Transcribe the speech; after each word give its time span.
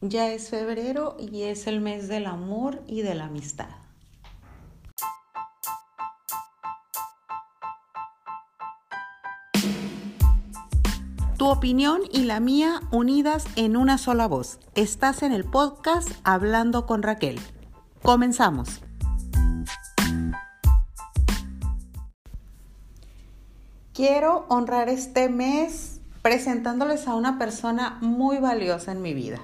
Ya 0.00 0.30
es 0.30 0.48
febrero 0.48 1.16
y 1.18 1.42
es 1.42 1.66
el 1.66 1.80
mes 1.80 2.06
del 2.06 2.26
amor 2.26 2.84
y 2.86 3.02
de 3.02 3.16
la 3.16 3.24
amistad. 3.24 3.66
Tu 11.36 11.48
opinión 11.48 12.02
y 12.12 12.24
la 12.24 12.38
mía 12.38 12.80
unidas 12.92 13.44
en 13.56 13.76
una 13.76 13.98
sola 13.98 14.28
voz. 14.28 14.60
Estás 14.76 15.24
en 15.24 15.32
el 15.32 15.44
podcast 15.44 16.08
Hablando 16.22 16.86
con 16.86 17.02
Raquel. 17.02 17.40
Comenzamos. 18.00 18.80
Quiero 23.92 24.46
honrar 24.48 24.88
este 24.88 25.28
mes 25.28 26.00
presentándoles 26.22 27.08
a 27.08 27.16
una 27.16 27.36
persona 27.36 27.98
muy 28.00 28.38
valiosa 28.38 28.92
en 28.92 29.02
mi 29.02 29.12
vida 29.12 29.40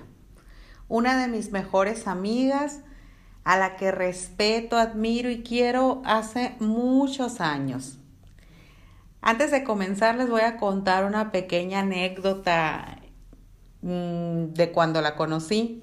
una 0.89 1.19
de 1.21 1.29
mis 1.29 1.51
mejores 1.51 2.07
amigas, 2.07 2.81
a 3.45 3.59
la 3.59 3.77
que 3.77 3.91
respeto, 3.91 4.79
admiro 4.79 5.31
y 5.31 5.43
quiero 5.43 6.03
hace 6.05 6.57
muchos 6.61 7.41
años. 7.41 7.99
Antes 9.21 9.51
de 9.51 9.65
comenzar 9.65 10.17
les 10.17 10.29
voy 10.29 10.43
a 10.43 10.57
contar 10.57 11.05
una 11.05 11.31
pequeña 11.31 11.81
anécdota 11.81 12.99
mm, 13.83 14.53
de 14.55 14.73
cuando 14.73 15.01
la 15.03 15.15
conocí. 15.15 15.83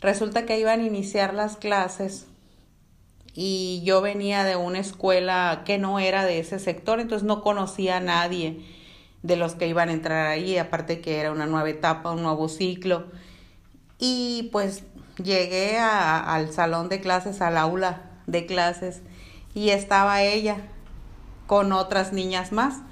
Resulta 0.00 0.46
que 0.46 0.58
iban 0.58 0.80
a 0.80 0.84
iniciar 0.84 1.34
las 1.34 1.56
clases 1.56 2.26
y 3.34 3.82
yo 3.84 4.00
venía 4.00 4.44
de 4.44 4.56
una 4.56 4.78
escuela 4.78 5.62
que 5.64 5.78
no 5.78 5.98
era 5.98 6.24
de 6.24 6.40
ese 6.40 6.58
sector, 6.58 7.00
entonces 7.00 7.26
no 7.26 7.42
conocía 7.42 7.98
a 7.98 8.00
nadie 8.00 8.64
de 9.22 9.36
los 9.36 9.54
que 9.54 9.66
iban 9.66 9.88
a 9.88 9.92
entrar 9.92 10.26
ahí, 10.26 10.58
aparte 10.58 11.00
que 11.00 11.18
era 11.18 11.32
una 11.32 11.46
nueva 11.46 11.70
etapa, 11.70 12.12
un 12.12 12.22
nuevo 12.22 12.48
ciclo. 12.48 13.06
Y 13.98 14.48
pues 14.52 14.84
llegué 15.22 15.78
al 15.78 16.52
salón 16.52 16.88
de 16.88 17.00
clases, 17.00 17.40
al 17.40 17.56
aula 17.56 18.02
de 18.26 18.46
clases, 18.46 19.02
y 19.54 19.70
estaba 19.70 20.22
ella 20.22 20.58
con 21.46 21.72
otras 21.72 22.12
niñas 22.12 22.52
más. 22.52 22.82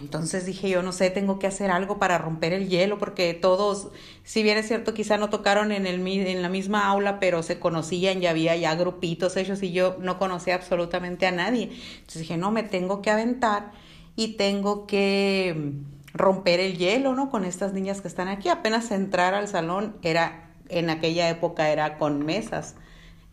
Entonces 0.00 0.46
dije 0.46 0.68
yo, 0.68 0.82
no 0.82 0.90
sé, 0.90 1.10
tengo 1.10 1.38
que 1.38 1.46
hacer 1.46 1.70
algo 1.70 1.98
para 1.98 2.18
romper 2.18 2.52
el 2.52 2.68
hielo, 2.68 2.98
porque 2.98 3.34
todos, 3.34 3.88
si 4.24 4.42
bien 4.42 4.58
es 4.58 4.66
cierto, 4.66 4.94
quizá 4.94 5.16
no 5.16 5.30
tocaron 5.30 5.70
en, 5.70 5.86
el, 5.86 6.04
en 6.06 6.42
la 6.42 6.48
misma 6.48 6.86
aula, 6.86 7.20
pero 7.20 7.42
se 7.42 7.60
conocían, 7.60 8.20
ya 8.20 8.30
había 8.30 8.56
ya 8.56 8.74
grupitos 8.74 9.36
ellos 9.36 9.62
y 9.62 9.72
yo 9.72 9.96
no 10.00 10.18
conocía 10.18 10.56
absolutamente 10.56 11.26
a 11.26 11.30
nadie. 11.30 11.70
Entonces 11.98 12.22
dije, 12.22 12.36
no, 12.36 12.50
me 12.50 12.64
tengo 12.64 13.00
que 13.00 13.10
aventar 13.10 13.70
y 14.16 14.34
tengo 14.36 14.86
que 14.86 15.72
romper 16.14 16.60
el 16.60 16.76
hielo, 16.76 17.14
¿no? 17.14 17.30
Con 17.30 17.44
estas 17.44 17.72
niñas 17.72 18.00
que 18.00 18.08
están 18.08 18.28
aquí. 18.28 18.48
Apenas 18.48 18.90
entrar 18.90 19.34
al 19.34 19.48
salón 19.48 19.96
era, 20.02 20.50
en 20.68 20.90
aquella 20.90 21.28
época 21.28 21.70
era 21.70 21.98
con 21.98 22.24
mesas 22.24 22.74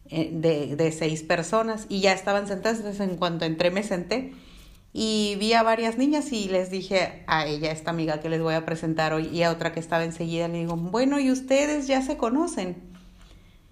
eh, 0.10 0.30
de, 0.34 0.76
de, 0.76 0.92
seis 0.92 1.24
personas 1.24 1.86
y 1.90 2.02
ya 2.02 2.14
estaban 2.14 2.48
sentadas. 2.48 2.80
Entonces 2.80 3.02
en 3.02 3.18
cuanto 3.18 3.46
entré 3.46 3.72
me 3.72 3.84
senté 3.84 4.34
y 4.92 5.36
vi 5.40 5.54
a 5.54 5.64
varias 5.64 5.98
niñas 5.98 6.32
y 6.32 6.48
les 6.50 6.72
dije 6.72 7.24
a 7.28 7.46
ella, 7.46 7.72
esta 7.72 7.92
amiga 7.92 8.20
que 8.20 8.30
les 8.30 8.42
voy 8.42 8.56
a 8.56 8.66
presentar 8.66 9.14
hoy 9.14 9.28
y 9.28 9.44
a 9.44 9.52
otra 9.52 9.72
que 9.72 9.80
estaba 9.80 10.04
enseguida, 10.04 10.48
le 10.48 10.60
digo, 10.60 10.76
bueno, 10.76 11.20
¿y 11.20 11.32
ustedes 11.32 11.88
ya 11.88 12.02
se 12.02 12.18
conocen? 12.18 12.90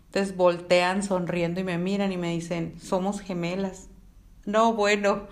Entonces 0.07 0.37
voltean 0.37 1.03
sonriendo 1.03 1.59
y 1.59 1.63
me 1.63 1.77
miran 1.77 2.11
y 2.11 2.17
me 2.17 2.31
dicen, 2.31 2.75
somos 2.79 3.19
gemelas. 3.19 3.87
No, 4.45 4.73
bueno, 4.73 5.27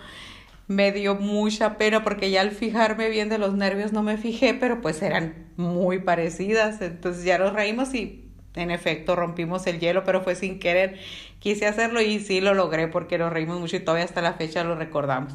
me 0.67 0.91
dio 0.91 1.15
mucha 1.15 1.77
pena 1.77 2.03
porque 2.03 2.31
ya 2.31 2.41
al 2.41 2.51
fijarme 2.51 3.09
bien 3.09 3.29
de 3.29 3.37
los 3.37 3.53
nervios 3.53 3.93
no 3.93 4.03
me 4.03 4.17
fijé, 4.17 4.53
pero 4.53 4.81
pues 4.81 5.01
eran 5.01 5.51
muy 5.57 5.99
parecidas. 5.99 6.81
Entonces 6.81 7.23
ya 7.23 7.37
nos 7.37 7.53
reímos 7.53 7.93
y 7.93 8.31
en 8.55 8.71
efecto 8.71 9.15
rompimos 9.15 9.67
el 9.67 9.79
hielo, 9.79 10.03
pero 10.03 10.21
fue 10.21 10.35
sin 10.35 10.59
querer. 10.59 10.97
Quise 11.39 11.67
hacerlo 11.67 12.01
y 12.01 12.19
sí 12.19 12.41
lo 12.41 12.53
logré 12.53 12.87
porque 12.87 13.17
nos 13.17 13.31
reímos 13.31 13.59
mucho 13.59 13.75
y 13.75 13.81
todavía 13.81 14.05
hasta 14.05 14.21
la 14.21 14.33
fecha 14.33 14.63
lo 14.63 14.75
recordamos. 14.75 15.33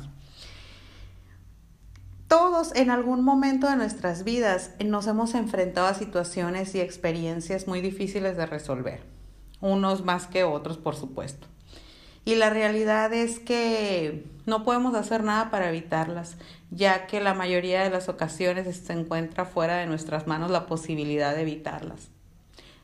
Todos 2.26 2.74
en 2.76 2.90
algún 2.90 3.24
momento 3.24 3.68
de 3.68 3.76
nuestras 3.76 4.22
vidas 4.22 4.72
nos 4.84 5.08
hemos 5.08 5.34
enfrentado 5.34 5.88
a 5.88 5.94
situaciones 5.94 6.74
y 6.76 6.80
experiencias 6.80 7.66
muy 7.66 7.80
difíciles 7.80 8.36
de 8.36 8.46
resolver, 8.46 9.02
unos 9.60 10.04
más 10.04 10.28
que 10.28 10.44
otros, 10.44 10.78
por 10.78 10.94
supuesto. 10.94 11.48
Y 12.24 12.34
la 12.34 12.50
realidad 12.50 13.12
es 13.12 13.38
que 13.38 14.26
no 14.46 14.64
podemos 14.64 14.94
hacer 14.94 15.24
nada 15.24 15.50
para 15.50 15.68
evitarlas, 15.68 16.36
ya 16.70 17.06
que 17.06 17.20
la 17.20 17.34
mayoría 17.34 17.82
de 17.82 17.90
las 17.90 18.08
ocasiones 18.08 18.76
se 18.76 18.92
encuentra 18.92 19.44
fuera 19.44 19.76
de 19.76 19.86
nuestras 19.86 20.26
manos 20.26 20.50
la 20.50 20.66
posibilidad 20.66 21.34
de 21.34 21.42
evitarlas. 21.42 22.10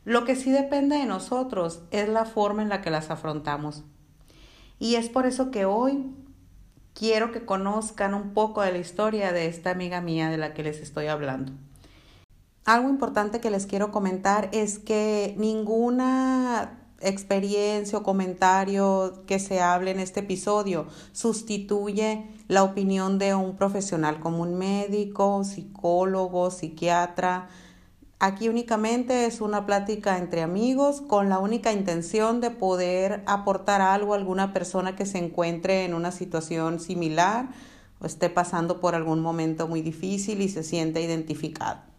Lo 0.05 0.25
que 0.25 0.37
sí 0.37 0.51
depende 0.51 0.97
de 0.97 1.07
nosotros 1.07 1.83
es 1.91 2.09
la 2.09 2.25
forma 2.25 2.63
en 2.63 2.69
la 2.69 2.81
que 2.81 2.91
las 2.91 3.11
afrontamos. 3.11 3.85
Y 4.79 4.95
es 4.95 5.09
por 5.09 5.27
eso 5.27 5.51
que 5.51 5.65
hoy 5.65 6.15
quiero 6.95 7.33
que 7.33 7.45
conozcan 7.45 8.15
un 8.15 8.33
poco 8.33 8.63
de 8.63 8.73
la 8.73 8.79
historia 8.79 9.33
de 9.33 9.47
esta 9.47 9.71
amiga 9.71 10.01
mía 10.01 10.31
de 10.31 10.39
la 10.39 10.55
que 10.55 10.63
les 10.63 10.81
estoy 10.81 11.09
hablando. 11.09 11.53
Algo 12.65 12.89
importante 12.89 13.41
que 13.41 13.51
les 13.51 13.67
quiero 13.67 13.93
comentar 13.93 14.49
es 14.53 14.79
que 14.79 15.35
ninguna 15.39 16.86
experiencia 17.01 17.99
o 17.99 18.03
comentario 18.03 19.23
que 19.27 19.39
se 19.39 19.61
hable 19.61 19.91
en 19.91 20.01
este 20.01 20.21
episodio 20.21 20.87
sustituye 21.13 22.27
la 22.49 22.63
opinión 22.63 23.19
de 23.19 23.35
un 23.35 23.57
profesional 23.57 24.21
como 24.21 24.43
un 24.43 24.57
médico, 24.57 25.45
psicólogo, 25.45 26.51
psiquiatra. 26.51 27.49
Aquí 28.19 28.49
únicamente 28.49 29.27
es 29.27 29.43
una 29.43 29.67
plática 29.67 30.17
entre 30.17 30.43
amigos 30.43 31.03
con 31.03 31.29
la 31.29 31.39
única 31.39 31.73
intención 31.73 32.41
de 32.41 32.51
poder 32.51 33.23
aportar 33.27 33.83
algo 33.83 34.15
a 34.15 34.17
alguna 34.17 34.55
persona 34.55 34.97
que 34.97 35.05
se 35.05 35.19
encuentre 35.19 35.85
en 35.85 35.93
una 35.93 36.11
situación 36.11 36.81
similar 36.81 37.51
o 38.01 38.07
esté 38.07 38.31
pasando 38.31 38.81
por 38.81 38.95
algún 38.95 39.21
momento 39.21 39.69
muy 39.69 39.83
difícil 39.83 40.41
y 40.41 40.49
se 40.49 40.63
siente 40.63 41.03
identificado. 41.03 41.96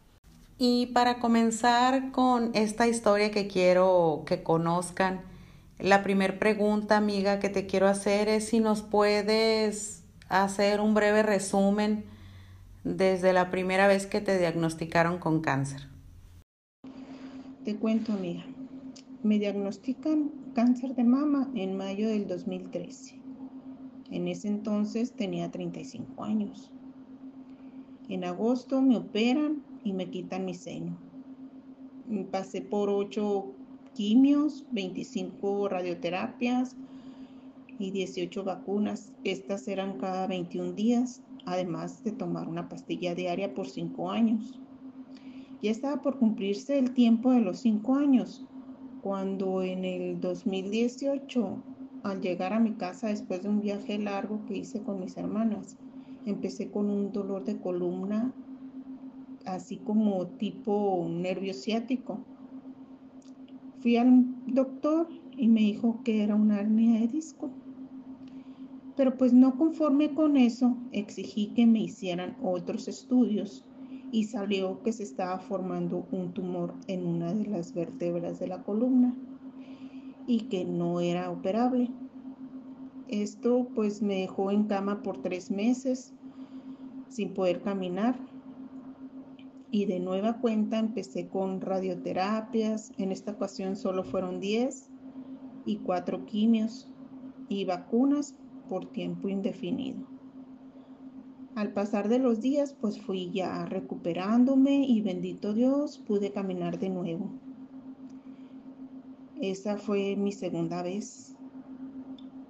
Y 0.59 0.88
para 0.88 1.19
comenzar 1.19 2.12
con 2.12 2.50
esta 2.56 2.88
historia 2.88 3.29
que 3.29 3.47
quiero 3.47 4.23
que 4.25 4.41
conozcan, 4.41 5.22
la 5.78 6.01
primera 6.01 6.40
pregunta, 6.40 6.97
amiga, 6.97 7.38
que 7.40 7.50
te 7.50 7.68
quiero 7.68 7.88
hacer 7.88 8.28
es 8.28 8.47
si 8.47 8.59
nos 8.59 8.81
puedes 8.81 10.03
hacer 10.29 10.81
un 10.81 10.95
breve 10.95 11.22
resumen 11.22 12.06
desde 12.84 13.34
la 13.34 13.51
primera 13.51 13.88
vez 13.88 14.07
que 14.07 14.19
te 14.19 14.40
diagnosticaron 14.40 15.19
con 15.19 15.41
cáncer. 15.41 15.88
Te 17.63 17.75
cuento, 17.75 18.13
amiga. 18.13 18.44
Me 19.22 19.38
diagnostican 19.38 20.31
cáncer 20.56 20.95
de 20.95 21.03
mama 21.03 21.51
en 21.53 21.78
mayo 21.78 22.07
del 22.07 22.28
2013. 22.28 23.19
En 24.09 24.28
ese 24.28 24.47
entonces 24.47 25.12
tenía 25.12 25.51
35 25.51 26.24
años. 26.24 26.72
En 28.09 28.24
agosto 28.24 28.81
me 28.81 28.97
operan 28.97 29.66
y 29.83 29.93
me 29.93 30.09
quitan 30.09 30.45
mi 30.45 30.53
seno. 30.53 30.97
Pasé 32.31 32.61
por 32.61 32.89
8 32.89 33.45
quimios, 33.93 34.65
25 34.71 35.69
radioterapias 35.69 36.75
y 37.79 37.91
18 37.91 38.43
vacunas. 38.43 39.11
Estas 39.23 39.67
eran 39.67 39.97
cada 39.97 40.27
21 40.27 40.73
días, 40.73 41.21
además 41.45 42.03
de 42.03 42.11
tomar 42.11 42.47
una 42.47 42.69
pastilla 42.69 43.15
diaria 43.15 43.53
por 43.53 43.67
5 43.67 44.11
años. 44.11 44.59
Ya 45.61 45.71
estaba 45.71 46.01
por 46.01 46.19
cumplirse 46.19 46.77
el 46.77 46.94
tiempo 46.94 47.31
de 47.31 47.41
los 47.41 47.59
5 47.59 47.95
años, 47.95 48.45
cuando 49.01 49.63
en 49.63 49.83
el 49.83 50.21
2018, 50.21 51.57
al 52.03 52.21
llegar 52.21 52.53
a 52.53 52.59
mi 52.59 52.73
casa 52.73 53.07
después 53.07 53.41
de 53.44 53.49
un 53.49 53.61
viaje 53.61 53.97
largo 53.97 54.45
que 54.45 54.57
hice 54.57 54.81
con 54.81 54.99
mis 54.99 55.17
hermanas, 55.17 55.75
empecé 56.25 56.69
con 56.69 56.89
un 56.89 57.11
dolor 57.11 57.44
de 57.45 57.57
columna 57.57 58.33
así 59.47 59.77
como 59.77 60.27
tipo 60.27 61.07
nervio 61.09 61.53
ciático. 61.53 62.19
Fui 63.79 63.97
al 63.97 64.25
doctor 64.47 65.07
y 65.35 65.47
me 65.47 65.61
dijo 65.61 66.01
que 66.03 66.23
era 66.23 66.35
una 66.35 66.59
hernia 66.59 66.99
de 66.99 67.07
disco. 67.07 67.49
Pero 68.95 69.17
pues 69.17 69.31
no 69.33 69.57
conforme 69.57 70.13
con 70.13 70.38
eso, 70.38 70.75
exigí 70.91 71.47
que 71.53 71.65
me 71.65 71.79
hicieran 71.79 72.35
otros 72.41 72.88
estudios 72.88 73.63
y 74.11 74.25
salió 74.25 74.81
que 74.81 74.91
se 74.91 75.03
estaba 75.03 75.39
formando 75.39 76.07
un 76.11 76.33
tumor 76.33 76.73
en 76.88 77.05
una 77.05 77.33
de 77.33 77.45
las 77.45 77.73
vértebras 77.73 78.39
de 78.39 78.47
la 78.47 78.63
columna 78.63 79.15
y 80.25 80.41
que 80.50 80.65
no 80.65 81.00
era 81.00 81.29
operable. 81.29 81.91
Esto 83.07 83.67
pues 83.75 84.01
me 84.01 84.15
dejó 84.21 84.51
en 84.51 84.63
cama 84.63 85.03
por 85.03 85.21
tres 85.21 85.51
meses 85.51 86.13
sin 87.07 87.33
poder 87.33 87.61
caminar 87.61 88.17
y 89.71 89.85
de 89.85 89.99
nueva 89.99 90.39
cuenta 90.39 90.79
empecé 90.79 91.27
con 91.27 91.61
radioterapias. 91.61 92.91
En 92.97 93.11
esta 93.11 93.31
ocasión 93.31 93.75
solo 93.75 94.03
fueron 94.03 94.39
10 94.39 94.89
y 95.65 95.77
4 95.77 96.25
quimios 96.25 96.89
y 97.49 97.65
vacunas 97.65 98.35
por 98.69 98.85
tiempo 98.91 99.29
indefinido. 99.29 99.99
Al 101.55 101.73
pasar 101.73 102.07
de 102.07 102.19
los 102.19 102.41
días, 102.41 102.75
pues 102.79 103.01
fui 103.01 103.31
ya 103.31 103.65
recuperándome 103.65 104.85
y 104.85 105.01
bendito 105.01 105.53
Dios, 105.53 105.97
pude 105.97 106.31
caminar 106.31 106.77
de 106.77 106.89
nuevo. 106.89 107.31
Esa 109.41 109.77
fue 109.77 110.15
mi 110.15 110.31
segunda 110.31 110.83
vez. 110.83 111.35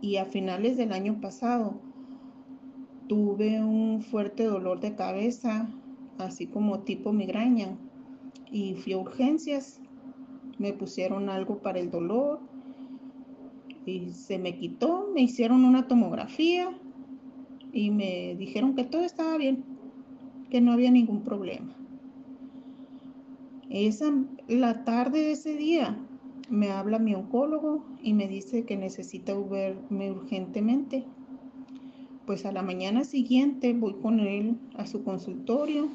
Y 0.01 0.17
a 0.17 0.25
finales 0.25 0.77
del 0.77 0.91
año 0.91 1.21
pasado 1.21 1.79
tuve 3.07 3.61
un 3.63 4.01
fuerte 4.01 4.43
dolor 4.43 4.81
de 4.81 4.95
cabeza, 4.95 5.69
así 6.17 6.47
como 6.47 6.79
tipo 6.81 7.13
migraña, 7.13 7.77
y 8.51 8.75
fui 8.75 8.93
a 8.93 8.97
urgencias. 8.97 9.81
Me 10.57 10.73
pusieron 10.73 11.29
algo 11.29 11.59
para 11.59 11.79
el 11.79 11.91
dolor 11.91 12.39
y 13.85 14.09
se 14.11 14.37
me 14.39 14.57
quitó, 14.57 15.09
me 15.13 15.21
hicieron 15.21 15.63
una 15.63 15.87
tomografía 15.87 16.69
y 17.71 17.91
me 17.91 18.35
dijeron 18.35 18.75
que 18.75 18.83
todo 18.83 19.03
estaba 19.03 19.37
bien, 19.37 19.63
que 20.49 20.61
no 20.61 20.71
había 20.71 20.91
ningún 20.91 21.23
problema. 21.23 21.73
Esa, 23.69 24.11
la 24.47 24.83
tarde 24.83 25.19
de 25.19 25.31
ese 25.33 25.55
día 25.55 25.97
me 26.49 26.71
habla 26.71 26.99
mi 26.99 27.13
oncólogo 27.13 27.83
y 28.01 28.13
me 28.13 28.27
dice 28.27 28.63
que 28.63 28.77
necesita 28.77 29.37
verme 29.37 30.11
urgentemente. 30.11 31.05
Pues 32.25 32.45
a 32.45 32.51
la 32.51 32.61
mañana 32.61 33.03
siguiente 33.03 33.73
voy 33.73 33.95
con 34.01 34.19
él 34.19 34.57
a 34.75 34.85
su 34.85 35.03
consultorio, 35.03 35.89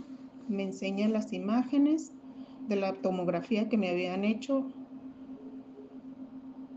me 0.47 0.65
enseña 0.65 1.09
las 1.09 1.33
imágenes 1.33 2.12
de 2.67 2.77
la 2.77 3.00
tomografía 3.00 3.69
que 3.69 3.79
me 3.79 3.91
habían 3.91 4.25
hecho. 4.25 4.73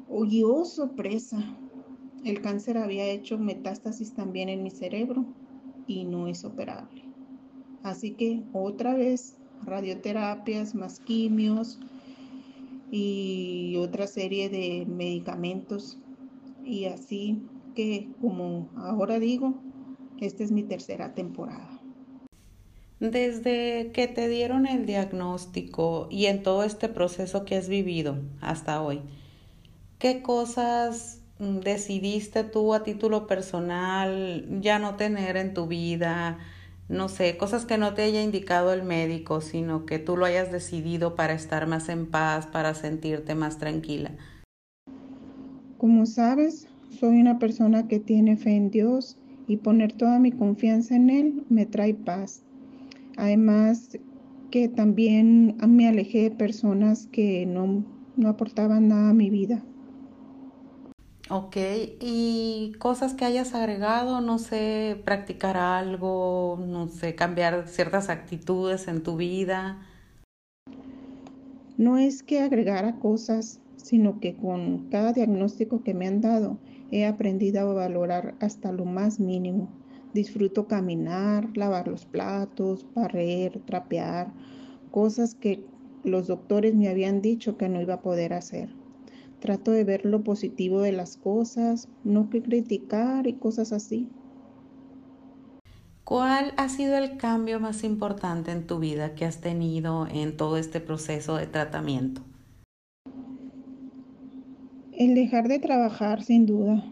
Oye, 0.08 0.44
oh 0.46 0.66
sorpresa, 0.66 1.62
el 2.24 2.42
cáncer 2.42 2.78
había 2.78 3.06
hecho 3.08 3.38
metástasis 3.38 4.14
también 4.14 4.50
en 4.50 4.64
mi 4.64 4.72
cerebro 4.72 5.36
y 5.86 6.06
no 6.06 6.28
es 6.28 6.46
operable. 6.46 7.02
Así 7.84 8.16
que 8.16 8.48
otra 8.52 8.96
vez 8.96 9.42
radioterapias, 9.62 10.76
más 10.76 11.00
quimios 11.00 11.80
y 12.90 13.76
otra 13.78 14.08
serie 14.08 14.50
de 14.50 14.86
medicamentos. 14.88 16.04
Y 16.64 16.86
así 16.86 17.52
que, 17.74 18.16
como 18.20 18.72
ahora 18.76 19.20
digo, 19.20 19.66
esta 20.18 20.44
es 20.44 20.52
mi 20.52 20.64
tercera 20.68 21.14
temporada. 21.14 21.75
Desde 23.00 23.92
que 23.94 24.08
te 24.08 24.28
dieron 24.28 24.66
el 24.66 24.86
diagnóstico 24.86 26.08
y 26.10 26.28
en 26.28 26.44
todo 26.44 26.64
este 26.64 26.90
proceso 26.90 27.46
que 27.46 27.56
has 27.58 27.68
vivido 27.68 28.18
hasta 28.42 28.82
hoy, 28.82 29.02
¿qué 30.00 30.22
cosas 30.22 31.22
Mm, 31.38 31.60
decidiste 31.60 32.46
tú 32.46 32.74
a 32.74 32.84
título 32.84 33.28
personal 33.28 34.48
ya 34.62 34.80
no 34.80 34.96
tener 34.96 35.36
en 35.36 35.54
tu 35.54 35.68
vida, 35.68 36.38
no 36.88 37.10
sé, 37.10 37.36
cosas 37.36 37.66
que 37.66 37.78
no 37.78 37.94
te 37.94 38.04
haya 38.04 38.24
indicado 38.24 38.72
el 38.72 38.84
médico, 38.84 39.42
sino 39.42 39.86
que 39.86 40.00
tú 40.00 40.16
lo 40.16 40.26
hayas 40.26 40.50
decidido 40.52 41.16
para 41.16 41.34
estar 41.34 41.68
más 41.68 41.90
en 41.90 42.06
paz, 42.10 42.48
para 42.48 42.74
sentirte 42.74 43.36
más 43.36 43.58
tranquila? 43.58 44.12
Como 45.78 46.06
sabes, 46.06 46.68
soy 47.00 47.20
una 47.20 47.38
persona 47.38 47.90
que 47.90 48.00
tiene 48.00 48.38
fe 48.38 48.56
en 48.56 48.72
Dios 48.72 49.18
y 49.46 49.58
poner 49.58 49.92
toda 49.92 50.20
mi 50.20 50.32
confianza 50.32 50.96
en 50.96 51.10
Él 51.10 51.44
me 51.50 51.66
trae 51.66 51.94
paz. 51.94 52.45
Además 53.18 53.98
que 54.52 54.68
también 54.68 55.58
me 55.68 55.88
alejé 55.88 56.24
de 56.24 56.32
personas 56.32 57.08
que 57.12 57.46
no, 57.46 57.84
no 58.16 58.30
aportaban 58.30 58.88
nada 58.88 59.10
a 59.10 59.14
mi 59.14 59.30
vida. 59.30 59.64
Ok, 61.30 61.58
y 62.02 62.74
cosas 62.78 63.16
que 63.16 63.26
hayas 63.26 63.56
agregado, 63.56 64.22
no 64.22 64.38
sé, 64.38 65.02
practicar 65.06 65.58
algo, 65.58 66.64
no 66.68 66.88
sé, 66.88 67.16
cambiar 67.16 67.68
ciertas 67.68 68.10
actitudes 68.10 68.88
en 68.88 69.02
tu 69.02 69.18
vida. 69.18 69.80
No 71.78 71.98
es 71.98 72.22
que 72.22 72.42
agregara 72.42 73.00
cosas, 73.00 73.60
sino 73.76 74.20
que 74.20 74.36
con 74.36 74.88
cada 74.92 75.14
diagnóstico 75.14 75.84
que 75.84 75.96
me 75.96 76.08
han 76.08 76.22
dado 76.22 76.60
he 76.92 77.08
aprendido 77.08 77.60
a 77.60 77.74
valorar 77.74 78.36
hasta 78.40 78.72
lo 78.72 78.86
más 78.86 79.20
mínimo. 79.20 79.68
Disfruto 80.16 80.66
caminar, 80.66 81.50
lavar 81.58 81.90
los 81.90 82.06
platos, 82.06 82.86
barrer, 82.96 83.60
trapear, 83.66 84.32
cosas 84.90 85.36
que 85.36 85.66
los 86.06 86.28
doctores 86.28 86.74
me 86.74 86.88
habían 86.88 87.22
dicho 87.22 87.58
que 87.58 87.68
no 87.68 87.82
iba 87.82 87.96
a 87.96 88.02
poder 88.02 88.32
hacer. 88.32 88.70
Trato 89.42 89.72
de 89.72 89.84
ver 89.84 90.06
lo 90.06 90.24
positivo 90.24 90.80
de 90.80 90.94
las 90.94 91.18
cosas, 91.18 91.90
no 92.06 92.30
que 92.30 92.42
criticar 92.42 93.28
y 93.28 93.34
cosas 93.34 93.74
así. 93.74 94.08
¿Cuál 96.06 96.54
ha 96.56 96.70
sido 96.70 96.96
el 96.96 97.18
cambio 97.18 97.60
más 97.60 97.84
importante 97.84 98.52
en 98.52 98.68
tu 98.68 98.80
vida 98.80 99.16
que 99.16 99.26
has 99.26 99.42
tenido 99.42 100.08
en 100.08 100.38
todo 100.38 100.56
este 100.56 100.80
proceso 100.80 101.36
de 101.36 101.48
tratamiento? 101.48 102.22
El 104.94 105.14
dejar 105.14 105.50
de 105.50 105.60
trabajar, 105.60 106.24
sin 106.24 106.46
duda. 106.46 106.86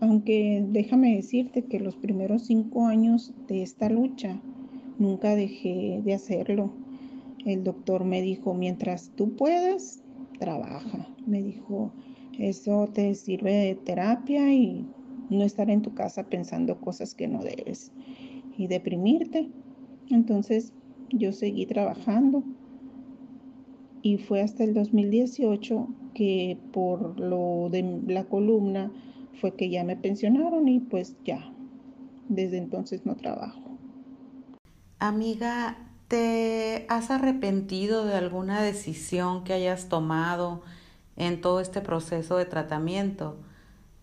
Aunque 0.00 0.64
déjame 0.66 1.14
decirte 1.14 1.66
que 1.66 1.78
los 1.78 1.94
primeros 1.94 2.46
cinco 2.46 2.86
años 2.86 3.34
de 3.48 3.62
esta 3.62 3.90
lucha 3.90 4.40
nunca 4.98 5.34
dejé 5.36 6.00
de 6.02 6.14
hacerlo. 6.14 6.72
El 7.44 7.64
doctor 7.64 8.04
me 8.04 8.22
dijo, 8.22 8.54
mientras 8.54 9.12
tú 9.14 9.36
puedas, 9.36 10.02
trabaja. 10.38 11.06
Me 11.26 11.42
dijo, 11.42 11.92
eso 12.38 12.88
te 12.92 13.14
sirve 13.14 13.52
de 13.52 13.74
terapia 13.74 14.52
y 14.54 14.86
no 15.28 15.44
estar 15.44 15.70
en 15.70 15.82
tu 15.82 15.92
casa 15.94 16.24
pensando 16.24 16.80
cosas 16.80 17.14
que 17.14 17.28
no 17.28 17.42
debes 17.42 17.92
y 18.56 18.66
deprimirte. 18.66 19.50
Entonces 20.10 20.72
yo 21.10 21.32
seguí 21.32 21.66
trabajando 21.66 22.42
y 24.02 24.16
fue 24.16 24.40
hasta 24.40 24.64
el 24.64 24.72
2018 24.72 25.88
que 26.14 26.56
por 26.72 27.20
lo 27.20 27.68
de 27.70 28.00
la 28.06 28.24
columna 28.24 28.90
fue 29.40 29.54
que 29.54 29.70
ya 29.70 29.84
me 29.84 29.96
pensionaron 29.96 30.68
y 30.68 30.80
pues 30.80 31.16
ya, 31.24 31.52
desde 32.28 32.58
entonces 32.58 33.06
no 33.06 33.16
trabajo. 33.16 33.60
Amiga, 34.98 35.76
¿Te 36.10 36.86
has 36.88 37.12
arrepentido 37.12 38.04
de 38.04 38.14
alguna 38.14 38.60
decisión 38.62 39.44
que 39.44 39.52
hayas 39.52 39.88
tomado 39.88 40.60
en 41.14 41.40
todo 41.40 41.60
este 41.60 41.80
proceso 41.80 42.36
de 42.36 42.46
tratamiento? 42.46 43.36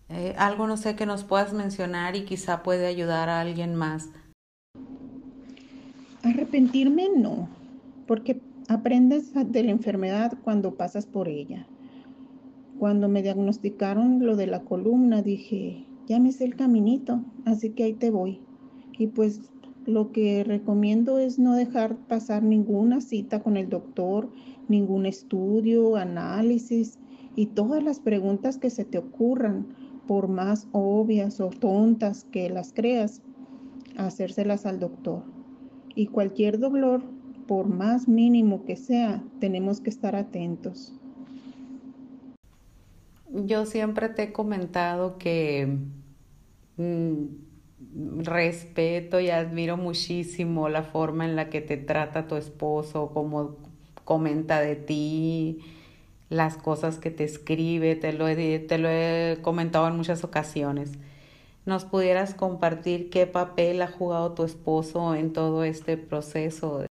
Eh, 0.08 0.34
algo, 0.38 0.66
no 0.66 0.78
sé, 0.78 0.96
que 0.96 1.04
nos 1.04 1.22
puedas 1.24 1.52
mencionar 1.52 2.16
y 2.16 2.24
quizá 2.24 2.62
puede 2.62 2.86
ayudar 2.86 3.28
a 3.28 3.42
alguien 3.42 3.74
más. 3.74 4.08
Arrepentirme 6.22 7.10
no, 7.14 7.50
porque 8.06 8.40
aprendes 8.68 9.34
de 9.34 9.62
la 9.62 9.70
enfermedad 9.70 10.32
cuando 10.42 10.76
pasas 10.76 11.04
por 11.04 11.28
ella. 11.28 11.66
Cuando 12.78 13.08
me 13.08 13.22
diagnosticaron 13.22 14.24
lo 14.24 14.36
de 14.36 14.46
la 14.46 14.62
columna, 14.62 15.22
dije, 15.22 15.84
ya 16.06 16.20
me 16.20 16.32
sé 16.32 16.44
el 16.44 16.54
caminito, 16.54 17.24
así 17.44 17.70
que 17.70 17.84
ahí 17.84 17.92
te 17.92 18.10
voy. 18.10 18.40
Y 18.96 19.08
pues 19.08 19.40
lo 19.84 20.12
que 20.12 20.44
recomiendo 20.44 21.18
es 21.18 21.38
no 21.38 21.54
dejar 21.54 21.96
pasar 21.96 22.42
ninguna 22.42 23.00
cita 23.00 23.42
con 23.42 23.56
el 23.56 23.68
doctor, 23.68 24.30
ningún 24.68 25.06
estudio, 25.06 25.96
análisis 25.96 26.98
y 27.34 27.46
todas 27.46 27.82
las 27.82 28.00
preguntas 28.00 28.58
que 28.58 28.70
se 28.70 28.84
te 28.84 28.98
ocurran, 28.98 29.66
por 30.06 30.28
más 30.28 30.68
obvias 30.72 31.40
o 31.40 31.50
tontas 31.50 32.24
que 32.24 32.48
las 32.48 32.72
creas, 32.72 33.22
hacérselas 33.96 34.66
al 34.66 34.78
doctor. 34.78 35.22
Y 35.94 36.06
cualquier 36.06 36.58
dolor, 36.58 37.02
por 37.46 37.66
más 37.66 38.08
mínimo 38.08 38.64
que 38.64 38.76
sea, 38.76 39.22
tenemos 39.40 39.80
que 39.80 39.90
estar 39.90 40.16
atentos. 40.16 40.97
Yo 43.30 43.66
siempre 43.66 44.08
te 44.08 44.24
he 44.24 44.32
comentado 44.32 45.18
que 45.18 45.78
mm, 46.76 47.24
respeto 48.22 49.20
y 49.20 49.30
admiro 49.30 49.76
muchísimo 49.76 50.68
la 50.68 50.82
forma 50.82 51.24
en 51.24 51.36
la 51.36 51.50
que 51.50 51.60
te 51.60 51.76
trata 51.76 52.26
tu 52.26 52.36
esposo, 52.36 53.10
cómo 53.12 53.56
comenta 54.04 54.60
de 54.60 54.76
ti, 54.76 55.58
las 56.30 56.56
cosas 56.56 56.98
que 56.98 57.10
te 57.10 57.24
escribe, 57.24 57.96
te 57.96 58.12
lo 58.12 58.28
he, 58.28 58.58
te 58.58 58.78
lo 58.78 58.88
he 58.88 59.38
comentado 59.42 59.88
en 59.88 59.96
muchas 59.96 60.24
ocasiones. 60.24 60.92
¿Nos 61.66 61.84
pudieras 61.84 62.32
compartir 62.32 63.10
qué 63.10 63.26
papel 63.26 63.82
ha 63.82 63.88
jugado 63.88 64.32
tu 64.32 64.44
esposo 64.44 65.14
en 65.14 65.34
todo 65.34 65.64
este 65.64 65.98
proceso? 65.98 66.86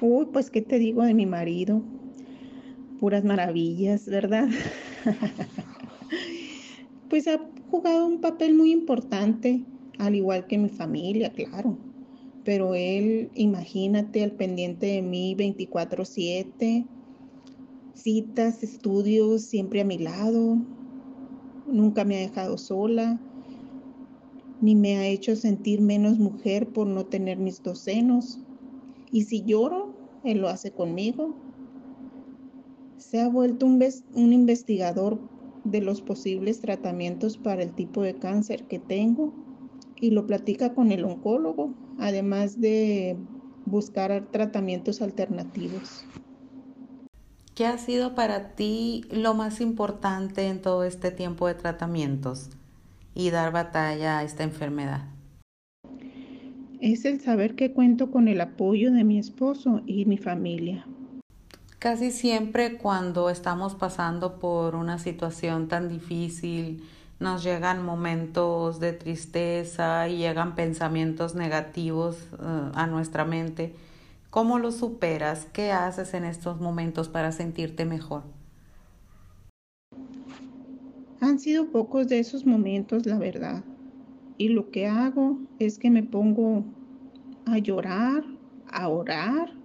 Uy, 0.00 0.26
pues 0.32 0.48
qué 0.48 0.62
te 0.62 0.78
digo 0.78 1.02
de 1.02 1.12
mi 1.12 1.26
marido. 1.26 1.82
Puras 2.98 3.24
maravillas, 3.24 4.06
¿verdad? 4.06 4.48
pues 7.08 7.26
ha 7.28 7.38
jugado 7.70 8.06
un 8.06 8.20
papel 8.20 8.54
muy 8.54 8.72
importante 8.72 9.64
al 9.98 10.14
igual 10.14 10.46
que 10.46 10.58
mi 10.58 10.68
familia, 10.68 11.32
claro. 11.32 11.78
Pero 12.44 12.74
él, 12.74 13.30
imagínate, 13.34 14.22
al 14.22 14.32
pendiente 14.32 14.86
de 14.86 15.02
mí 15.02 15.34
24/7, 15.34 16.86
citas, 17.94 18.62
estudios, 18.62 19.42
siempre 19.42 19.80
a 19.80 19.84
mi 19.84 19.98
lado, 19.98 20.56
nunca 21.66 22.04
me 22.04 22.16
ha 22.16 22.20
dejado 22.20 22.58
sola. 22.58 23.20
ni 24.60 24.74
me 24.74 24.96
ha 24.96 25.06
hecho 25.06 25.36
sentir 25.36 25.80
menos 25.80 26.18
mujer 26.18 26.72
por 26.72 26.86
no 26.86 27.06
tener 27.06 27.38
mis 27.38 27.62
dos 27.62 27.84
senos. 27.84 28.40
Y 29.10 29.24
si 29.24 29.44
lloro, 29.44 29.94
él 30.24 30.38
lo 30.38 30.48
hace 30.48 30.72
conmigo. 30.72 31.36
Se 33.08 33.22
ha 33.22 33.28
vuelto 33.30 33.64
un, 33.64 33.82
un 34.16 34.32
investigador 34.34 35.18
de 35.64 35.80
los 35.80 36.02
posibles 36.02 36.60
tratamientos 36.60 37.38
para 37.38 37.62
el 37.62 37.72
tipo 37.72 38.02
de 38.02 38.16
cáncer 38.16 38.64
que 38.64 38.78
tengo 38.78 39.32
y 39.96 40.10
lo 40.10 40.26
platica 40.26 40.74
con 40.74 40.92
el 40.92 41.06
oncólogo, 41.06 41.72
además 41.98 42.60
de 42.60 43.16
buscar 43.64 44.28
tratamientos 44.30 45.00
alternativos. 45.00 46.04
¿Qué 47.54 47.64
ha 47.64 47.78
sido 47.78 48.14
para 48.14 48.54
ti 48.54 49.06
lo 49.10 49.32
más 49.32 49.62
importante 49.62 50.46
en 50.46 50.60
todo 50.60 50.84
este 50.84 51.10
tiempo 51.10 51.46
de 51.46 51.54
tratamientos 51.54 52.50
y 53.14 53.30
dar 53.30 53.54
batalla 53.54 54.18
a 54.18 54.22
esta 54.22 54.42
enfermedad? 54.42 55.08
Es 56.82 57.06
el 57.06 57.22
saber 57.22 57.54
que 57.54 57.72
cuento 57.72 58.10
con 58.10 58.28
el 58.28 58.42
apoyo 58.42 58.92
de 58.92 59.02
mi 59.02 59.18
esposo 59.18 59.80
y 59.86 60.04
mi 60.04 60.18
familia. 60.18 60.86
Casi 61.78 62.10
siempre 62.10 62.76
cuando 62.76 63.30
estamos 63.30 63.76
pasando 63.76 64.40
por 64.40 64.74
una 64.74 64.98
situación 64.98 65.68
tan 65.68 65.88
difícil, 65.88 66.82
nos 67.20 67.44
llegan 67.44 67.84
momentos 67.84 68.80
de 68.80 68.92
tristeza 68.92 70.08
y 70.08 70.16
llegan 70.16 70.56
pensamientos 70.56 71.36
negativos 71.36 72.16
uh, 72.32 72.76
a 72.76 72.88
nuestra 72.88 73.24
mente. 73.24 73.76
¿Cómo 74.30 74.58
lo 74.58 74.72
superas? 74.72 75.46
¿Qué 75.52 75.70
haces 75.70 76.14
en 76.14 76.24
estos 76.24 76.60
momentos 76.60 77.08
para 77.08 77.30
sentirte 77.30 77.84
mejor? 77.84 78.24
Han 81.20 81.38
sido 81.38 81.68
pocos 81.68 82.08
de 82.08 82.18
esos 82.18 82.44
momentos, 82.44 83.06
la 83.06 83.18
verdad. 83.18 83.62
Y 84.36 84.48
lo 84.48 84.72
que 84.72 84.88
hago 84.88 85.38
es 85.60 85.78
que 85.78 85.90
me 85.90 86.02
pongo 86.02 86.64
a 87.46 87.58
llorar, 87.58 88.24
a 88.68 88.88
orar 88.88 89.57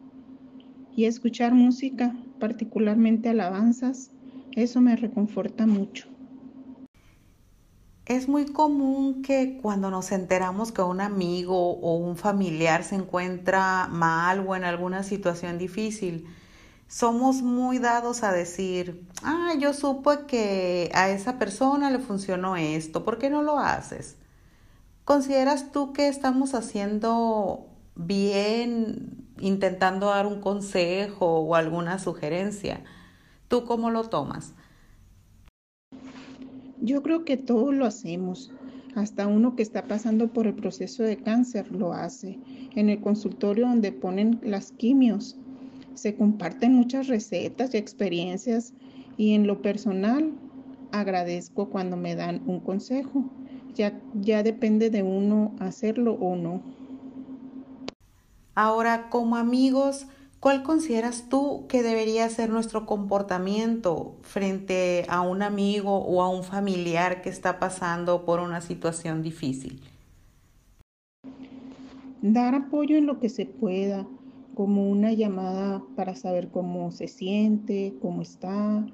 y 0.96 1.06
escuchar 1.06 1.54
música, 1.54 2.16
particularmente 2.40 3.30
alabanzas. 3.30 4.12
Eso 4.56 4.82
me 4.82 4.96
reconforta 4.96 5.66
mucho. 5.66 6.08
Es 8.06 8.28
muy 8.28 8.46
común 8.46 9.22
que 9.22 9.58
cuando 9.62 9.90
nos 9.90 10.12
enteramos 10.12 10.74
que 10.74 10.82
un 10.82 11.00
amigo 11.00 11.72
o 11.80 11.96
un 11.96 12.18
familiar 12.18 12.84
se 12.84 12.96
encuentra 12.96 13.88
mal 13.88 14.46
o 14.46 14.56
en 14.56 14.66
alguna 14.66 15.04
situación 15.04 15.58
difícil, 15.58 16.26
somos 16.88 17.42
muy 17.42 17.80
dados 17.80 18.24
a 18.24 18.34
decir, 18.34 19.08
ah, 19.24 19.54
yo 19.58 19.74
supe 19.74 20.26
que 20.28 20.92
a 20.94 21.10
esa 21.10 21.40
persona 21.40 21.90
le 21.90 22.00
funcionó 22.00 22.58
esto, 22.58 23.06
¿por 23.06 23.18
qué 23.18 23.30
no 23.30 23.42
lo 23.42 23.58
haces? 23.58 24.18
¿Consideras 25.06 25.72
tú 25.72 25.94
que 25.94 26.08
estamos 26.08 26.54
haciendo 26.54 27.68
bien 27.96 29.23
intentando 29.44 30.08
dar 30.08 30.26
un 30.26 30.40
consejo 30.40 31.40
o 31.42 31.56
alguna 31.56 32.00
sugerencia? 32.00 32.82
¿Tú 33.50 33.66
cómo 33.66 33.92
lo 33.92 34.06
tomas? 34.06 34.54
Yo 36.82 37.04
creo 37.04 37.26
que 37.26 37.38
todos 37.38 37.74
lo 37.74 37.86
hacemos. 37.86 38.52
Hasta 38.96 39.28
uno 39.28 39.56
que 39.56 39.64
está 39.64 39.86
pasando 39.88 40.30
por 40.30 40.48
el 40.48 40.54
proceso 40.54 41.04
de 41.04 41.18
cáncer 41.18 41.72
lo 41.72 41.94
hace. 41.94 42.40
En 42.76 42.90
el 42.90 43.02
consultorio 43.02 43.68
donde 43.68 43.92
ponen 43.92 44.40
las 44.44 44.72
quimios 44.72 45.38
se 45.94 46.16
comparten 46.16 46.74
muchas 46.74 47.08
recetas 47.08 47.74
y 47.74 47.78
experiencias 47.78 48.74
y 49.18 49.34
en 49.34 49.46
lo 49.46 49.62
personal 49.62 50.32
agradezco 50.92 51.70
cuando 51.70 51.98
me 51.98 52.16
dan 52.16 52.42
un 52.48 52.60
consejo. 52.60 53.26
Ya, 53.76 54.00
ya 54.14 54.44
depende 54.44 54.90
de 54.90 55.04
uno 55.04 55.56
hacerlo 55.60 56.14
o 56.14 56.36
no. 56.36 56.62
Ahora, 58.56 59.10
como 59.10 59.36
amigos, 59.36 60.08
¿Cuál 60.44 60.62
consideras 60.62 61.30
tú 61.30 61.68
que 61.70 61.84
debería 61.84 62.28
ser 62.28 62.50
nuestro 62.50 62.86
comportamiento 62.86 64.18
frente 64.24 65.06
a 65.08 65.22
un 65.22 65.42
amigo 65.42 66.00
o 66.00 66.22
a 66.22 66.28
un 66.28 66.44
familiar 66.44 67.22
que 67.22 67.30
está 67.30 67.60
pasando 67.60 68.26
por 68.26 68.42
una 68.42 68.60
situación 68.60 69.24
difícil? 69.24 69.80
Dar 72.22 72.56
apoyo 72.56 72.98
en 72.98 73.06
lo 73.06 73.22
que 73.22 73.30
se 73.30 73.46
pueda, 73.46 74.06
como 74.54 74.90
una 74.90 75.14
llamada 75.14 75.82
para 75.96 76.14
saber 76.14 76.50
cómo 76.50 76.92
se 76.92 77.08
siente, 77.08 77.94
cómo 78.02 78.22
está, 78.22 78.86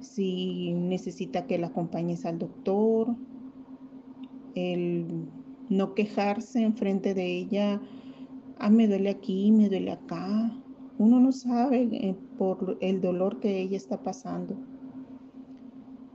si 0.00 0.74
necesita 0.74 1.46
que 1.46 1.56
la 1.56 1.68
acompañes 1.68 2.26
al 2.26 2.38
doctor, 2.38 3.16
el 4.54 5.30
no 5.70 5.94
quejarse 5.94 6.62
en 6.62 6.76
frente 6.76 7.14
de 7.14 7.38
ella, 7.38 7.80
ah, 8.58 8.70
me 8.70 8.88
duele 8.88 9.10
aquí, 9.10 9.52
me 9.52 9.68
duele 9.68 9.92
acá, 9.92 10.52
uno 10.98 11.20
no 11.20 11.32
sabe 11.32 11.88
eh, 11.92 12.16
por 12.38 12.78
el 12.80 13.00
dolor 13.00 13.40
que 13.40 13.60
ella 13.60 13.76
está 13.76 14.02
pasando. 14.02 14.56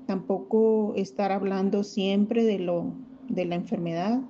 Tampoco 0.06 0.94
estar 0.96 1.32
hablando 1.32 1.84
siempre 1.84 2.44
de 2.44 2.60
lo 2.60 2.94
de 3.28 3.46
la 3.46 3.56
enfermedad 3.56 4.22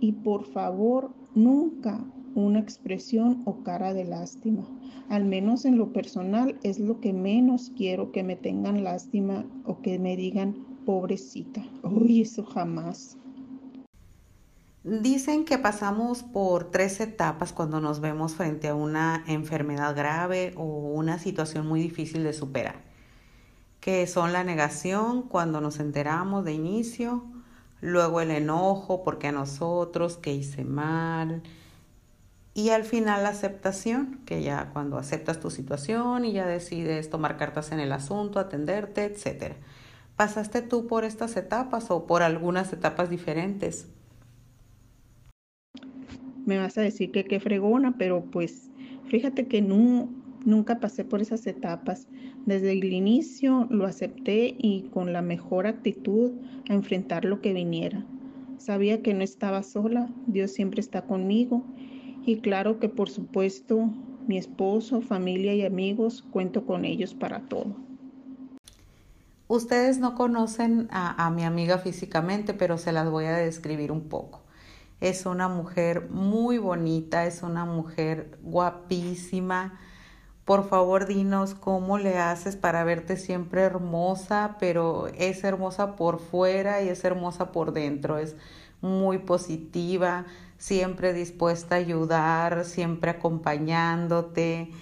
y 0.00 0.12
por 0.12 0.44
favor 0.44 1.10
nunca 1.34 2.04
una 2.34 2.58
expresión 2.58 3.42
o 3.46 3.62
cara 3.62 3.94
de 3.94 4.04
lástima. 4.04 4.68
Al 5.08 5.24
menos 5.24 5.64
en 5.64 5.78
lo 5.78 5.92
personal 5.92 6.58
es 6.62 6.78
lo 6.78 7.00
que 7.00 7.12
menos 7.12 7.72
quiero 7.76 8.12
que 8.12 8.22
me 8.22 8.36
tengan 8.36 8.84
lástima 8.84 9.46
o 9.64 9.80
que 9.80 9.98
me 9.98 10.16
digan 10.16 10.54
pobrecita. 10.84 11.64
Uy, 11.82 12.22
eso 12.22 12.44
jamás. 12.44 13.16
Dicen 14.90 15.44
que 15.44 15.58
pasamos 15.58 16.22
por 16.22 16.70
tres 16.70 16.98
etapas 17.00 17.52
cuando 17.52 17.78
nos 17.78 18.00
vemos 18.00 18.32
frente 18.32 18.68
a 18.68 18.74
una 18.74 19.22
enfermedad 19.26 19.94
grave 19.94 20.54
o 20.56 20.62
una 20.62 21.18
situación 21.18 21.66
muy 21.66 21.82
difícil 21.82 22.24
de 22.24 22.32
superar, 22.32 22.76
que 23.80 24.06
son 24.06 24.32
la 24.32 24.44
negación 24.44 25.24
cuando 25.24 25.60
nos 25.60 25.78
enteramos 25.78 26.42
de 26.46 26.54
inicio, 26.54 27.22
luego 27.82 28.22
el 28.22 28.30
enojo 28.30 29.04
porque 29.04 29.26
a 29.26 29.32
nosotros, 29.32 30.16
que 30.16 30.32
hice 30.32 30.64
mal, 30.64 31.42
y 32.54 32.70
al 32.70 32.84
final 32.84 33.24
la 33.24 33.28
aceptación, 33.28 34.22
que 34.24 34.42
ya 34.42 34.70
cuando 34.72 34.96
aceptas 34.96 35.38
tu 35.38 35.50
situación 35.50 36.24
y 36.24 36.32
ya 36.32 36.46
decides 36.46 37.10
tomar 37.10 37.36
cartas 37.36 37.72
en 37.72 37.80
el 37.80 37.92
asunto, 37.92 38.38
atenderte, 38.38 39.04
etc. 39.04 39.52
¿Pasaste 40.16 40.62
tú 40.62 40.86
por 40.86 41.04
estas 41.04 41.36
etapas 41.36 41.90
o 41.90 42.06
por 42.06 42.22
algunas 42.22 42.72
etapas 42.72 43.10
diferentes? 43.10 43.86
Me 46.48 46.56
vas 46.56 46.78
a 46.78 46.80
decir 46.80 47.10
que 47.10 47.26
qué 47.26 47.40
fregona, 47.40 47.98
pero 47.98 48.24
pues 48.24 48.70
fíjate 49.04 49.46
que 49.48 49.60
no, 49.60 50.08
nunca 50.46 50.80
pasé 50.80 51.04
por 51.04 51.20
esas 51.20 51.46
etapas. 51.46 52.08
Desde 52.46 52.72
el 52.72 52.90
inicio 52.90 53.66
lo 53.68 53.84
acepté 53.84 54.56
y 54.56 54.88
con 54.90 55.12
la 55.12 55.20
mejor 55.20 55.66
actitud 55.66 56.32
a 56.70 56.72
enfrentar 56.72 57.26
lo 57.26 57.42
que 57.42 57.52
viniera. 57.52 58.06
Sabía 58.56 59.02
que 59.02 59.12
no 59.12 59.22
estaba 59.22 59.62
sola, 59.62 60.08
Dios 60.26 60.50
siempre 60.52 60.80
está 60.80 61.02
conmigo 61.02 61.64
y 62.24 62.38
claro 62.38 62.78
que 62.78 62.88
por 62.88 63.10
supuesto 63.10 63.90
mi 64.26 64.38
esposo, 64.38 65.02
familia 65.02 65.54
y 65.54 65.66
amigos 65.66 66.24
cuento 66.30 66.64
con 66.64 66.86
ellos 66.86 67.12
para 67.12 67.40
todo. 67.40 67.76
Ustedes 69.48 69.98
no 69.98 70.14
conocen 70.14 70.88
a, 70.90 71.26
a 71.26 71.30
mi 71.30 71.44
amiga 71.44 71.76
físicamente, 71.76 72.54
pero 72.54 72.78
se 72.78 72.92
las 72.92 73.10
voy 73.10 73.26
a 73.26 73.36
describir 73.36 73.92
un 73.92 74.08
poco. 74.08 74.47
Es 75.00 75.26
una 75.26 75.48
mujer 75.48 76.08
muy 76.10 76.58
bonita, 76.58 77.26
es 77.26 77.42
una 77.42 77.64
mujer 77.64 78.36
guapísima. 78.42 79.78
Por 80.44 80.68
favor, 80.68 81.06
dinos 81.06 81.54
cómo 81.54 81.98
le 81.98 82.18
haces 82.18 82.56
para 82.56 82.82
verte 82.82 83.16
siempre 83.16 83.62
hermosa, 83.62 84.56
pero 84.58 85.06
es 85.08 85.44
hermosa 85.44 85.94
por 85.94 86.18
fuera 86.18 86.82
y 86.82 86.88
es 86.88 87.04
hermosa 87.04 87.52
por 87.52 87.72
dentro. 87.72 88.18
Es 88.18 88.34
muy 88.80 89.18
positiva, 89.18 90.26
siempre 90.56 91.12
dispuesta 91.12 91.76
a 91.76 91.78
ayudar, 91.78 92.64
siempre 92.64 93.10
acompañándote. 93.12 94.72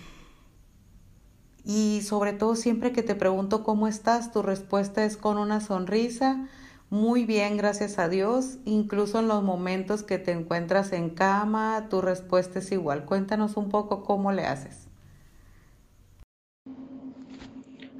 Y 1.62 2.00
sobre 2.02 2.32
todo 2.32 2.54
siempre 2.54 2.92
que 2.92 3.02
te 3.02 3.16
pregunto 3.16 3.64
cómo 3.64 3.86
estás, 3.86 4.32
tu 4.32 4.40
respuesta 4.40 5.04
es 5.04 5.18
con 5.18 5.36
una 5.36 5.60
sonrisa 5.60 6.48
muy 6.90 7.26
bien, 7.26 7.56
gracias 7.56 7.98
a 7.98 8.08
Dios. 8.08 8.58
Incluso 8.64 9.18
en 9.18 9.28
los 9.28 9.42
momentos 9.42 10.02
que 10.02 10.18
te 10.18 10.30
encuentras 10.30 10.92
en 10.92 11.10
cama, 11.10 11.88
tu 11.90 12.00
respuesta 12.00 12.60
es 12.60 12.70
igual. 12.70 13.04
Cuéntanos 13.04 13.56
un 13.56 13.68
poco 13.68 14.04
cómo 14.04 14.30
le 14.30 14.46
haces. 14.46 14.86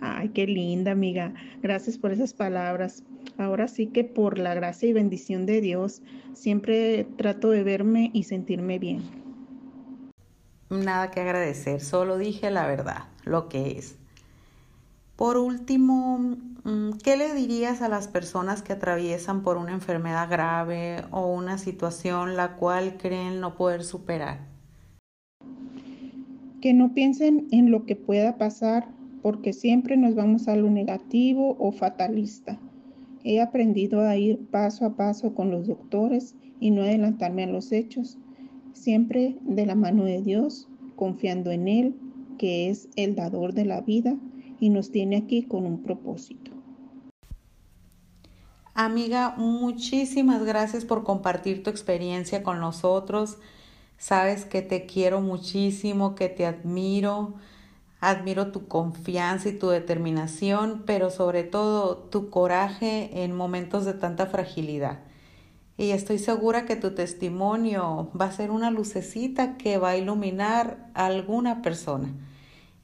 Ay, 0.01 0.29
qué 0.29 0.47
linda 0.47 0.93
amiga. 0.93 1.35
Gracias 1.63 1.99
por 1.99 2.13
esas 2.13 2.33
palabras. 2.33 3.03
Ahora 3.39 3.67
sí 3.67 3.89
que 3.89 4.05
por 4.05 4.39
la 4.39 4.55
gracia 4.55 4.89
y 4.89 4.93
bendición 4.93 5.47
de 5.47 5.61
Dios, 5.61 6.01
siempre 6.33 7.09
trato 7.17 7.51
de 7.51 7.65
verme 7.65 8.11
y 8.15 8.23
sentirme 8.23 8.79
bien. 8.79 9.03
Nada 10.71 11.11
que 11.11 11.21
agradecer, 11.21 11.81
solo 11.81 12.19
dije 12.19 12.51
la 12.51 12.67
verdad, 12.67 13.05
lo 13.25 13.49
que 13.49 13.79
es. 13.79 13.97
Por 15.17 15.37
último, 15.37 16.37
¿qué 17.05 17.17
le 17.17 17.33
dirías 17.33 17.81
a 17.81 17.89
las 17.89 18.09
personas 18.09 18.63
que 18.63 18.73
atraviesan 18.73 19.43
por 19.43 19.57
una 19.57 19.73
enfermedad 19.73 20.29
grave 20.29 21.05
o 21.13 21.33
una 21.33 21.59
situación 21.59 22.37
la 22.37 22.57
cual 22.57 22.97
creen 22.97 23.41
no 23.41 23.55
poder 23.55 23.85
superar? 23.85 24.41
Que 26.61 26.75
no 26.75 26.93
piensen 26.93 27.47
en 27.53 27.71
lo 27.71 27.87
que 27.87 27.95
pueda 27.95 28.37
pasar 28.37 28.89
porque 29.23 29.53
siempre 29.53 29.97
nos 29.97 30.17
vamos 30.17 30.49
a 30.49 30.57
lo 30.57 30.69
negativo 30.69 31.57
o 31.61 31.71
fatalista. 31.71 32.59
He 33.23 33.41
aprendido 33.41 34.03
a 34.03 34.17
ir 34.17 34.39
paso 34.51 34.87
a 34.87 34.97
paso 34.97 35.35
con 35.35 35.51
los 35.51 35.69
doctores 35.69 36.35
y 36.59 36.71
no 36.71 36.83
adelantarme 36.83 37.45
a 37.45 37.49
los 37.49 37.71
hechos, 37.71 38.19
siempre 38.73 39.37
de 39.43 39.67
la 39.67 39.75
mano 39.75 40.05
de 40.05 40.23
Dios, 40.23 40.69
confiando 40.97 41.51
en 41.53 41.69
Él, 41.69 41.95
que 42.39 42.71
es 42.71 42.89
el 42.97 43.15
dador 43.15 43.53
de 43.53 43.65
la 43.65 43.81
vida 43.81 44.17
y 44.61 44.71
nos 44.71 44.91
tiene 44.91 45.17
aquí 45.17 45.43
con 45.43 45.67
un 45.67 45.83
propósito. 45.83 46.46
Amiga, 48.79 49.33
muchísimas 49.39 50.45
gracias 50.45 50.85
por 50.85 51.03
compartir 51.03 51.63
tu 51.63 51.71
experiencia 51.71 52.43
con 52.43 52.61
nosotros. 52.61 53.39
Sabes 53.97 54.45
que 54.45 54.61
te 54.61 54.85
quiero 54.85 55.23
muchísimo, 55.23 56.15
que 56.15 56.29
te 56.29 56.45
admiro. 56.45 57.33
Admiro 58.01 58.53
tu 58.53 58.69
confianza 58.69 59.49
y 59.49 59.59
tu 59.59 59.69
determinación, 59.69 60.83
pero 60.85 61.09
sobre 61.09 61.43
todo 61.43 61.97
tu 61.97 62.29
coraje 62.29 63.25
en 63.25 63.35
momentos 63.35 63.87
de 63.87 63.95
tanta 63.95 64.27
fragilidad. 64.27 64.99
Y 65.79 65.93
estoy 65.93 66.19
segura 66.19 66.67
que 66.67 66.77
tu 66.77 66.95
testimonio 66.95 68.11
va 68.13 68.27
a 68.27 68.33
ser 68.33 68.51
una 68.51 68.71
lucecita 68.71 69.57
que 69.57 69.79
va 69.79 69.91
a 69.91 69.97
iluminar 69.97 70.91
a 70.93 71.07
alguna 71.07 71.63
persona 71.63 72.11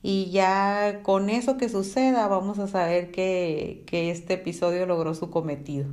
y 0.02 0.30
ya 0.30 1.00
con 1.02 1.30
eso 1.30 1.56
que 1.56 1.68
suceda 1.68 2.26
vamos 2.28 2.58
a 2.58 2.66
saber 2.66 3.10
que, 3.12 3.84
que 3.86 4.10
este 4.10 4.34
episodio 4.34 4.84
logró 4.86 5.14
su 5.14 5.30
cometido, 5.30 5.86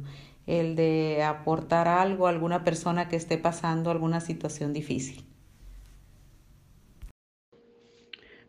el 0.47 0.75
de 0.75 1.23
aportar 1.23 1.87
algo 1.87 2.25
a 2.27 2.31
alguna 2.31 2.63
persona 2.63 3.07
que 3.07 3.15
esté 3.15 3.37
pasando 3.37 3.91
alguna 3.91 4.19
situación 4.19 4.73
difícil. 4.73 5.25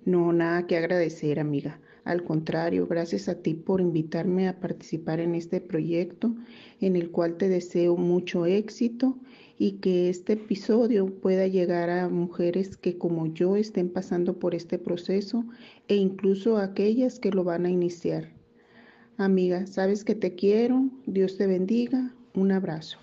No, 0.04 0.32
nada 0.32 0.66
que 0.66 0.78
agradecer, 0.78 1.38
amiga. 1.38 1.78
Al 2.04 2.24
contrario, 2.24 2.86
gracias 2.86 3.28
a 3.28 3.42
ti 3.42 3.52
por 3.52 3.82
invitarme 3.82 4.48
a 4.48 4.58
participar 4.58 5.20
en 5.20 5.34
este 5.34 5.60
proyecto 5.60 6.34
en 6.80 6.96
el 6.96 7.10
cual 7.10 7.36
te 7.36 7.50
deseo 7.50 7.96
mucho 7.96 8.46
éxito 8.46 9.18
y 9.60 9.72
que 9.72 10.08
este 10.08 10.32
episodio 10.32 11.20
pueda 11.20 11.46
llegar 11.46 11.90
a 11.90 12.08
mujeres 12.08 12.78
que 12.78 12.96
como 12.96 13.26
yo 13.26 13.56
estén 13.56 13.92
pasando 13.92 14.38
por 14.38 14.54
este 14.54 14.78
proceso 14.78 15.44
e 15.86 15.96
incluso 15.96 16.56
a 16.56 16.64
aquellas 16.64 17.18
que 17.18 17.30
lo 17.30 17.44
van 17.44 17.66
a 17.66 17.70
iniciar. 17.70 18.30
Amiga, 19.18 19.66
sabes 19.66 20.02
que 20.02 20.14
te 20.14 20.34
quiero, 20.34 20.88
Dios 21.04 21.36
te 21.36 21.46
bendiga, 21.46 22.14
un 22.32 22.52
abrazo. 22.52 22.96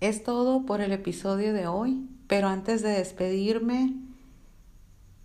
Es 0.00 0.22
todo 0.22 0.64
por 0.64 0.80
el 0.80 0.92
episodio 0.92 1.52
de 1.52 1.66
hoy, 1.66 2.08
pero 2.26 2.48
antes 2.48 2.80
de 2.80 2.92
despedirme, 2.92 3.94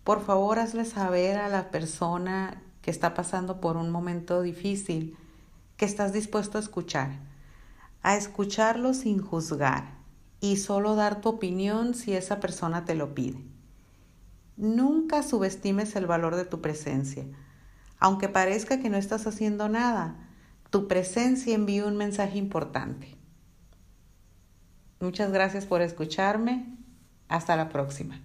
por 0.03 0.25
favor 0.25 0.59
hazle 0.59 0.83
saber 0.83 1.37
a 1.37 1.47
la 1.47 1.71
persona 1.71 2.63
que 2.81 2.91
está 2.91 3.13
pasando 3.13 3.61
por 3.61 3.77
un 3.77 3.89
momento 3.89 4.41
difícil 4.41 5.15
que 5.77 5.85
estás 5.85 6.11
dispuesto 6.11 6.57
a 6.57 6.61
escuchar 6.61 7.28
a 8.01 8.15
escucharlo 8.15 8.93
sin 8.93 9.21
juzgar 9.21 9.97
y 10.41 10.57
solo 10.57 10.95
dar 10.95 11.21
tu 11.21 11.29
opinión 11.29 11.93
si 11.93 12.13
esa 12.13 12.39
persona 12.39 12.85
te 12.85 12.95
lo 12.95 13.13
pide. 13.13 13.43
Nunca 14.57 15.23
subestimes 15.23 15.95
el 15.95 16.05
valor 16.05 16.35
de 16.35 16.45
tu 16.45 16.61
presencia. 16.61 17.25
Aunque 17.99 18.29
parezca 18.29 18.79
que 18.79 18.89
no 18.89 18.97
estás 18.97 19.27
haciendo 19.27 19.69
nada, 19.69 20.29
tu 20.69 20.87
presencia 20.87 21.55
envía 21.55 21.85
un 21.85 21.97
mensaje 21.97 22.37
importante. 22.37 23.17
Muchas 24.99 25.31
gracias 25.31 25.65
por 25.65 25.81
escucharme. 25.81 26.77
Hasta 27.27 27.55
la 27.55 27.69
próxima. 27.69 28.21